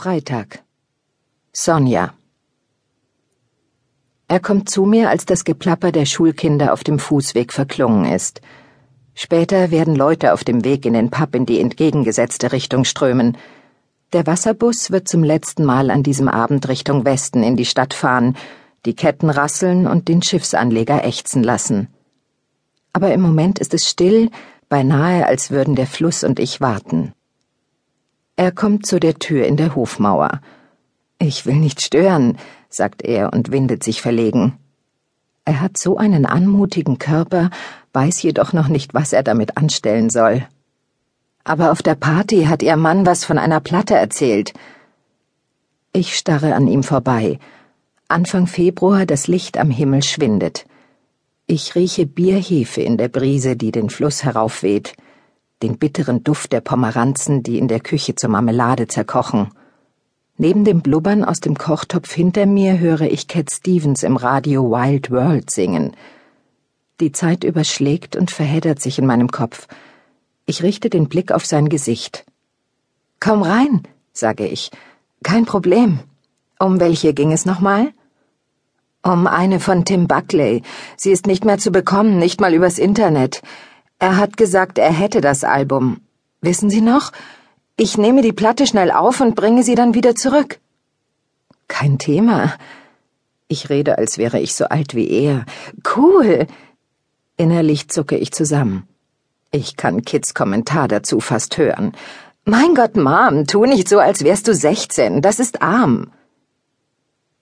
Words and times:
Freitag. 0.00 0.62
Sonja. 1.52 2.14
Er 4.28 4.38
kommt 4.38 4.70
zu 4.70 4.84
mir, 4.84 5.10
als 5.10 5.26
das 5.26 5.42
Geplapper 5.42 5.90
der 5.90 6.06
Schulkinder 6.06 6.72
auf 6.72 6.84
dem 6.84 7.00
Fußweg 7.00 7.52
verklungen 7.52 8.04
ist. 8.04 8.40
Später 9.16 9.72
werden 9.72 9.96
Leute 9.96 10.34
auf 10.34 10.44
dem 10.44 10.64
Weg 10.64 10.86
in 10.86 10.92
den 10.92 11.10
Pub 11.10 11.34
in 11.34 11.46
die 11.46 11.58
entgegengesetzte 11.58 12.52
Richtung 12.52 12.84
strömen. 12.84 13.36
Der 14.12 14.24
Wasserbus 14.24 14.92
wird 14.92 15.08
zum 15.08 15.24
letzten 15.24 15.64
Mal 15.64 15.90
an 15.90 16.04
diesem 16.04 16.28
Abend 16.28 16.68
Richtung 16.68 17.04
Westen 17.04 17.42
in 17.42 17.56
die 17.56 17.64
Stadt 17.64 17.92
fahren, 17.92 18.36
die 18.86 18.94
Ketten 18.94 19.30
rasseln 19.30 19.88
und 19.88 20.06
den 20.06 20.22
Schiffsanleger 20.22 21.04
ächzen 21.04 21.42
lassen. 21.42 21.88
Aber 22.92 23.12
im 23.12 23.20
Moment 23.20 23.58
ist 23.58 23.74
es 23.74 23.90
still, 23.90 24.30
beinahe 24.68 25.26
als 25.26 25.50
würden 25.50 25.74
der 25.74 25.88
Fluss 25.88 26.22
und 26.22 26.38
ich 26.38 26.60
warten. 26.60 27.14
Er 28.38 28.52
kommt 28.52 28.86
zu 28.86 29.00
der 29.00 29.18
Tür 29.18 29.46
in 29.46 29.56
der 29.56 29.74
Hofmauer. 29.74 30.40
Ich 31.18 31.44
will 31.44 31.56
nicht 31.56 31.80
stören, 31.80 32.38
sagt 32.68 33.02
er 33.02 33.32
und 33.32 33.50
windet 33.50 33.82
sich 33.82 34.00
verlegen. 34.00 34.56
Er 35.44 35.60
hat 35.60 35.76
so 35.76 35.96
einen 35.96 36.24
anmutigen 36.24 37.00
Körper, 37.00 37.50
weiß 37.94 38.22
jedoch 38.22 38.52
noch 38.52 38.68
nicht, 38.68 38.94
was 38.94 39.12
er 39.12 39.24
damit 39.24 39.56
anstellen 39.56 40.08
soll. 40.08 40.46
Aber 41.42 41.72
auf 41.72 41.82
der 41.82 41.96
Party 41.96 42.44
hat 42.44 42.62
ihr 42.62 42.76
Mann 42.76 43.04
was 43.06 43.24
von 43.24 43.38
einer 43.38 43.58
Platte 43.58 43.96
erzählt. 43.96 44.52
Ich 45.92 46.16
starre 46.16 46.54
an 46.54 46.68
ihm 46.68 46.84
vorbei. 46.84 47.40
Anfang 48.06 48.46
Februar 48.46 49.04
das 49.04 49.26
Licht 49.26 49.58
am 49.58 49.70
Himmel 49.70 50.04
schwindet. 50.04 50.64
Ich 51.48 51.74
rieche 51.74 52.06
Bierhefe 52.06 52.82
in 52.82 52.98
der 52.98 53.08
Brise, 53.08 53.56
die 53.56 53.72
den 53.72 53.90
Fluss 53.90 54.22
heraufweht 54.22 54.94
den 55.62 55.78
bitteren 55.78 56.22
Duft 56.22 56.52
der 56.52 56.60
Pomeranzen, 56.60 57.42
die 57.42 57.58
in 57.58 57.68
der 57.68 57.80
Küche 57.80 58.14
zur 58.14 58.30
Marmelade 58.30 58.86
zerkochen. 58.86 59.50
Neben 60.36 60.64
dem 60.64 60.82
Blubbern 60.82 61.24
aus 61.24 61.40
dem 61.40 61.58
Kochtopf 61.58 62.12
hinter 62.12 62.46
mir 62.46 62.78
höre 62.78 63.02
ich 63.02 63.26
Cat 63.26 63.50
Stevens 63.50 64.04
im 64.04 64.16
Radio 64.16 64.70
Wild 64.70 65.10
World 65.10 65.50
singen. 65.50 65.96
Die 67.00 67.10
Zeit 67.10 67.42
überschlägt 67.42 68.14
und 68.14 68.30
verheddert 68.30 68.80
sich 68.80 68.98
in 68.98 69.06
meinem 69.06 69.30
Kopf. 69.30 69.66
Ich 70.46 70.62
richte 70.62 70.90
den 70.90 71.08
Blick 71.08 71.32
auf 71.32 71.44
sein 71.44 71.68
Gesicht. 71.68 72.24
Komm 73.18 73.42
rein, 73.42 73.82
sage 74.12 74.46
ich. 74.46 74.70
Kein 75.24 75.44
Problem. 75.44 75.98
Um 76.60 76.78
welche 76.78 77.14
ging 77.14 77.32
es 77.32 77.44
nochmal? 77.44 77.92
Um 79.02 79.26
eine 79.26 79.58
von 79.58 79.84
Tim 79.84 80.06
Buckley. 80.06 80.62
Sie 80.96 81.10
ist 81.10 81.26
nicht 81.26 81.44
mehr 81.44 81.58
zu 81.58 81.72
bekommen, 81.72 82.18
nicht 82.18 82.40
mal 82.40 82.54
übers 82.54 82.78
Internet. 82.78 83.42
Er 83.98 84.16
hat 84.16 84.36
gesagt, 84.36 84.78
er 84.78 84.92
hätte 84.92 85.20
das 85.20 85.44
Album. 85.44 86.00
Wissen 86.40 86.70
Sie 86.70 86.80
noch? 86.80 87.12
Ich 87.76 87.98
nehme 87.98 88.22
die 88.22 88.32
Platte 88.32 88.66
schnell 88.66 88.90
auf 88.90 89.20
und 89.20 89.34
bringe 89.34 89.62
sie 89.62 89.74
dann 89.74 89.94
wieder 89.94 90.14
zurück. 90.14 90.58
Kein 91.68 91.98
Thema. 91.98 92.54
Ich 93.48 93.70
rede, 93.70 93.98
als 93.98 94.18
wäre 94.18 94.40
ich 94.40 94.54
so 94.54 94.66
alt 94.66 94.94
wie 94.94 95.08
er. 95.08 95.44
Cool. 95.96 96.46
Innerlich 97.36 97.88
zucke 97.88 98.16
ich 98.16 98.32
zusammen. 98.32 98.86
Ich 99.50 99.76
kann 99.76 100.02
Kids 100.02 100.34
Kommentar 100.34 100.88
dazu 100.88 101.20
fast 101.20 101.56
hören. 101.56 101.92
Mein 102.44 102.74
Gott, 102.74 102.96
Mom, 102.96 103.46
tu 103.46 103.64
nicht 103.64 103.88
so, 103.88 103.98
als 103.98 104.24
wärst 104.24 104.48
du 104.48 104.54
sechzehn. 104.54 105.22
Das 105.22 105.38
ist 105.38 105.62
arm. 105.62 106.12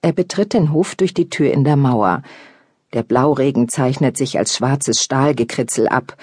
Er 0.00 0.12
betritt 0.12 0.52
den 0.52 0.72
Hof 0.72 0.94
durch 0.96 1.14
die 1.14 1.28
Tür 1.28 1.52
in 1.52 1.64
der 1.64 1.76
Mauer. 1.76 2.22
Der 2.92 3.02
Blauregen 3.02 3.68
zeichnet 3.68 4.16
sich 4.16 4.38
als 4.38 4.56
schwarzes 4.56 5.02
Stahlgekritzel 5.02 5.88
ab 5.88 6.16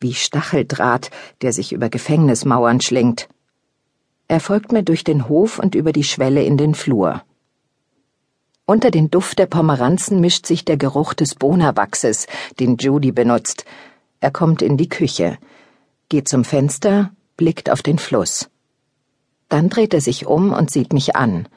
wie 0.00 0.14
Stacheldraht, 0.14 1.10
der 1.40 1.52
sich 1.52 1.72
über 1.72 1.88
Gefängnismauern 1.88 2.80
schlingt. 2.80 3.28
Er 4.28 4.40
folgt 4.40 4.70
mir 4.70 4.82
durch 4.82 5.02
den 5.02 5.28
Hof 5.28 5.58
und 5.58 5.74
über 5.74 5.92
die 5.92 6.04
Schwelle 6.04 6.42
in 6.42 6.56
den 6.56 6.74
Flur. 6.74 7.22
Unter 8.66 8.90
den 8.90 9.10
Duft 9.10 9.38
der 9.38 9.46
Pomeranzen 9.46 10.20
mischt 10.20 10.46
sich 10.46 10.64
der 10.64 10.76
Geruch 10.76 11.14
des 11.14 11.34
Bonawachses, 11.34 12.26
den 12.58 12.76
Judy 12.76 13.12
benutzt. 13.12 13.64
Er 14.20 14.30
kommt 14.30 14.62
in 14.62 14.76
die 14.76 14.88
Küche, 14.88 15.38
geht 16.08 16.28
zum 16.28 16.44
Fenster, 16.44 17.10
blickt 17.36 17.68
auf 17.70 17.82
den 17.82 17.98
Fluss. 17.98 18.48
Dann 19.50 19.68
dreht 19.68 19.92
er 19.92 20.00
sich 20.00 20.26
um 20.26 20.52
und 20.52 20.70
sieht 20.70 20.94
mich 20.94 21.14
an. 21.16 21.48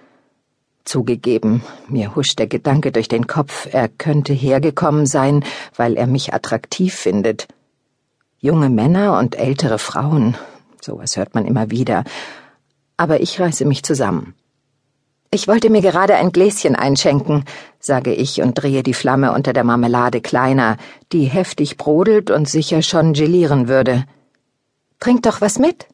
Zugegeben, 0.87 1.63
mir 1.89 2.15
huscht 2.15 2.39
der 2.39 2.47
Gedanke 2.47 2.93
durch 2.93 3.09
den 3.09 3.27
Kopf, 3.27 3.67
er 3.69 3.89
könnte 3.89 4.31
hergekommen 4.31 5.05
sein, 5.05 5.43
weil 5.75 5.97
er 5.97 6.07
mich 6.07 6.33
attraktiv 6.33 6.93
findet. 6.95 7.49
Junge 8.39 8.69
Männer 8.69 9.19
und 9.19 9.37
ältere 9.37 9.79
Frauen, 9.79 10.37
sowas 10.81 11.17
hört 11.17 11.35
man 11.35 11.45
immer 11.45 11.71
wieder. 11.71 12.05
Aber 12.95 13.19
ich 13.19 13.37
reiße 13.37 13.65
mich 13.65 13.83
zusammen. 13.83 14.33
Ich 15.29 15.49
wollte 15.49 15.69
mir 15.69 15.81
gerade 15.81 16.15
ein 16.15 16.31
Gläschen 16.31 16.77
einschenken, 16.77 17.43
sage 17.81 18.13
ich 18.13 18.41
und 18.41 18.53
drehe 18.53 18.81
die 18.81 18.93
Flamme 18.93 19.33
unter 19.33 19.51
der 19.51 19.65
Marmelade 19.65 20.21
kleiner, 20.21 20.77
die 21.11 21.25
heftig 21.25 21.75
brodelt 21.75 22.31
und 22.31 22.47
sicher 22.47 22.81
schon 22.81 23.11
gelieren 23.11 23.67
würde. 23.67 24.05
Trink 25.01 25.23
doch 25.23 25.41
was 25.41 25.59
mit. 25.59 25.87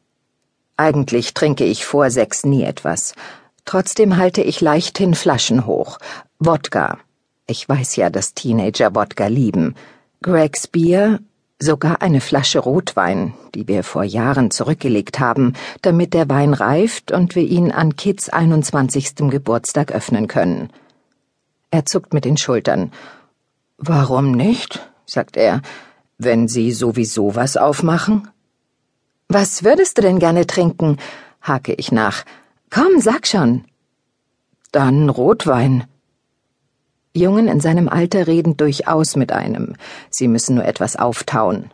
Eigentlich 0.76 1.34
trinke 1.34 1.64
ich 1.64 1.84
vor 1.84 2.12
sechs 2.12 2.44
nie 2.44 2.62
etwas. 2.62 3.14
Trotzdem 3.64 4.16
halte 4.16 4.42
ich 4.42 4.60
leichthin 4.60 5.14
Flaschen 5.14 5.66
hoch. 5.66 5.98
Wodka. 6.38 6.98
Ich 7.46 7.68
weiß 7.68 7.96
ja, 7.96 8.10
dass 8.10 8.34
Teenager 8.34 8.94
Wodka 8.94 9.26
lieben. 9.26 9.74
Greg's 10.22 10.66
Bier, 10.66 11.20
sogar 11.58 12.02
eine 12.02 12.20
Flasche 12.20 12.58
Rotwein, 12.58 13.34
die 13.54 13.68
wir 13.68 13.84
vor 13.84 14.04
Jahren 14.04 14.50
zurückgelegt 14.50 15.20
haben, 15.20 15.54
damit 15.82 16.14
der 16.14 16.28
Wein 16.28 16.54
reift 16.54 17.12
und 17.12 17.34
wir 17.34 17.44
ihn 17.44 17.72
an 17.72 17.96
Kids 17.96 18.28
21. 18.28 19.16
Geburtstag 19.30 19.92
öffnen 19.92 20.28
können. 20.28 20.70
Er 21.70 21.84
zuckt 21.84 22.14
mit 22.14 22.24
den 22.24 22.36
Schultern. 22.36 22.92
Warum 23.78 24.32
nicht? 24.32 24.88
sagt 25.06 25.36
er, 25.36 25.60
wenn 26.18 26.48
Sie 26.48 26.72
sowieso 26.72 27.34
was 27.34 27.56
aufmachen? 27.56 28.28
Was 29.28 29.64
würdest 29.64 29.98
du 29.98 30.02
denn 30.02 30.18
gerne 30.18 30.46
trinken? 30.46 30.98
hake 31.42 31.74
ich 31.74 31.92
nach. 31.92 32.24
Komm, 32.74 33.00
sag 33.00 33.28
schon. 33.28 33.62
Dann 34.72 35.08
Rotwein. 35.08 35.84
Jungen 37.14 37.46
in 37.46 37.60
seinem 37.60 37.88
Alter 37.88 38.26
reden 38.26 38.56
durchaus 38.56 39.14
mit 39.14 39.30
einem. 39.30 39.74
Sie 40.10 40.26
müssen 40.26 40.56
nur 40.56 40.64
etwas 40.64 40.96
auftauen. 40.96 41.70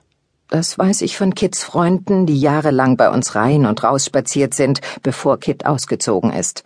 Das 0.50 0.76
weiß 0.76 1.00
ich 1.00 1.16
von 1.16 1.34
Kids 1.34 1.64
Freunden, 1.64 2.26
die 2.26 2.38
jahrelang 2.38 2.98
bei 2.98 3.08
uns 3.08 3.34
rein 3.34 3.64
und 3.64 3.82
raus 3.82 4.04
spaziert 4.04 4.52
sind, 4.52 4.82
bevor 5.02 5.40
Kid 5.40 5.64
ausgezogen 5.64 6.34
ist. 6.34 6.64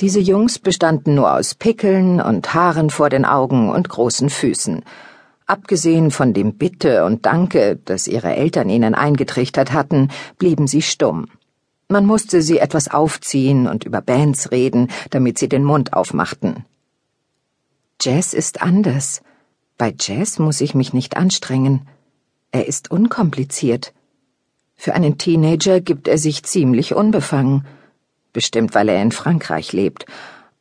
Diese 0.00 0.20
Jungs 0.20 0.58
bestanden 0.58 1.14
nur 1.14 1.34
aus 1.34 1.54
Pickeln 1.54 2.22
und 2.22 2.54
Haaren 2.54 2.88
vor 2.88 3.10
den 3.10 3.26
Augen 3.26 3.68
und 3.68 3.86
großen 3.86 4.30
Füßen. 4.30 4.82
Abgesehen 5.44 6.10
von 6.10 6.32
dem 6.32 6.54
Bitte 6.54 7.04
und 7.04 7.26
Danke, 7.26 7.78
das 7.84 8.06
ihre 8.06 8.34
Eltern 8.34 8.70
ihnen 8.70 8.94
eingetrichtert 8.94 9.74
hatten, 9.74 10.08
blieben 10.38 10.66
sie 10.66 10.80
stumm. 10.80 11.26
Man 11.92 12.06
musste 12.06 12.40
sie 12.40 12.56
etwas 12.56 12.88
aufziehen 12.88 13.66
und 13.66 13.84
über 13.84 14.00
Bands 14.00 14.50
reden, 14.50 14.88
damit 15.10 15.36
sie 15.36 15.46
den 15.46 15.62
Mund 15.62 15.92
aufmachten. 15.92 16.64
Jazz 18.00 18.32
ist 18.32 18.62
anders. 18.62 19.20
Bei 19.76 19.94
Jazz 20.00 20.38
muss 20.38 20.62
ich 20.62 20.74
mich 20.74 20.94
nicht 20.94 21.18
anstrengen. 21.18 21.86
Er 22.50 22.66
ist 22.66 22.90
unkompliziert. 22.90 23.92
Für 24.74 24.94
einen 24.94 25.18
Teenager 25.18 25.82
gibt 25.82 26.08
er 26.08 26.16
sich 26.16 26.44
ziemlich 26.44 26.94
unbefangen. 26.94 27.66
Bestimmt, 28.32 28.74
weil 28.74 28.88
er 28.88 29.02
in 29.02 29.12
Frankreich 29.12 29.74
lebt. 29.74 30.06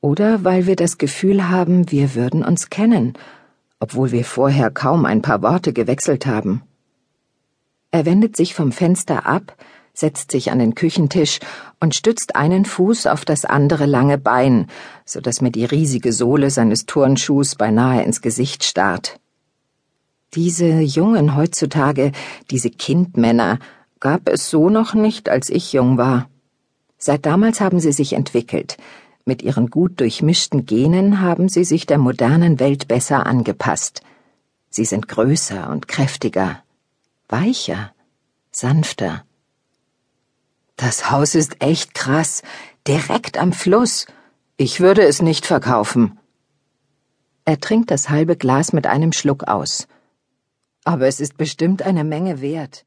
Oder 0.01 0.43
weil 0.43 0.65
wir 0.65 0.75
das 0.75 0.97
Gefühl 0.97 1.47
haben, 1.47 1.89
wir 1.91 2.13
würden 2.13 2.43
uns 2.43 2.69
kennen, 2.69 3.13
obwohl 3.79 4.11
wir 4.11 4.25
vorher 4.25 4.69
kaum 4.69 5.05
ein 5.05 5.21
paar 5.21 5.41
Worte 5.41 5.71
gewechselt 5.71 6.25
haben. 6.25 6.63
Er 7.89 8.05
wendet 8.05 8.35
sich 8.35 8.53
vom 8.53 8.73
Fenster 8.73 9.25
ab, 9.25 9.55
setzt 9.94 10.31
sich 10.31 10.52
an 10.52 10.59
den 10.59 10.75
Küchentisch 10.75 11.40
und 11.79 11.96
stützt 11.96 12.35
einen 12.35 12.66
Fuß 12.66 13.07
auf 13.07 13.25
das 13.25 13.46
andere 13.46 13.85
lange 13.85 14.17
Bein, 14.17 14.67
so 15.05 15.22
dass 15.22 15.41
mir 15.41 15.52
die 15.52 15.66
riesige 15.66 16.14
Sohle 16.14 16.49
seines 16.49 16.85
Turnschuhs 16.85 17.55
beinahe 17.55 18.03
ins 18.03 18.22
Gesicht 18.22 18.64
starrt. 18.64 19.20
Diese 20.34 20.79
Jungen 20.79 21.35
heutzutage, 21.35 22.14
diese 22.49 22.70
Kindmänner, 22.70 23.59
gab 23.99 24.29
es 24.29 24.49
so 24.49 24.70
noch 24.70 24.93
nicht, 24.93 25.29
als 25.29 25.49
ich 25.49 25.73
jung 25.73 25.97
war. 25.97 26.29
Seit 26.97 27.26
damals 27.26 27.59
haben 27.59 27.79
sie 27.79 27.91
sich 27.91 28.14
entwickelt. 28.14 28.78
Mit 29.26 29.41
ihren 29.41 29.70
gut 29.70 29.99
durchmischten 29.99 30.66
Genen 30.66 31.22
haben 31.22 31.49
sie 31.49 31.64
sich 31.64 31.85
der 31.85 31.97
modernen 31.97 32.59
Welt 32.59 32.87
besser 32.87 33.26
angepasst. 33.26 34.02
Sie 34.70 34.85
sind 34.85 35.08
größer 35.08 35.70
und 35.70 35.87
kräftiger, 35.87 36.64
weicher, 37.28 37.91
sanfter. 38.52 39.23
Das 40.81 41.11
Haus 41.11 41.35
ist 41.35 41.61
echt 41.61 41.93
krass, 41.93 42.41
direkt 42.87 43.37
am 43.37 43.53
Fluss. 43.53 44.07
Ich 44.57 44.79
würde 44.79 45.03
es 45.03 45.22
nicht 45.22 45.45
verkaufen. 45.45 46.17
Er 47.45 47.59
trinkt 47.59 47.91
das 47.91 48.09
halbe 48.09 48.35
Glas 48.35 48.73
mit 48.73 48.87
einem 48.87 49.11
Schluck 49.11 49.43
aus. 49.43 49.87
Aber 50.83 51.05
es 51.05 51.19
ist 51.19 51.37
bestimmt 51.37 51.83
eine 51.83 52.03
Menge 52.03 52.41
wert. 52.41 52.83